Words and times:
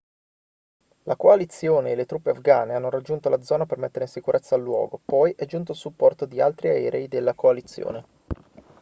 la 1.03 1.15
coalizione 1.15 1.91
e 1.91 1.95
le 1.95 2.07
truppe 2.07 2.31
afghane 2.31 2.73
hanno 2.73 2.89
raggiunto 2.89 3.29
la 3.29 3.43
zona 3.43 3.67
per 3.67 3.77
mettere 3.77 4.05
in 4.05 4.09
sicurezza 4.09 4.55
il 4.55 4.63
luogo 4.63 4.99
poi 5.05 5.31
è 5.37 5.45
giunto 5.45 5.73
il 5.73 5.77
supporto 5.77 6.25
di 6.25 6.41
altri 6.41 6.69
aerei 6.69 7.07
della 7.07 7.35
coalizione 7.35 8.03